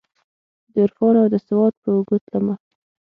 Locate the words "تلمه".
2.25-2.55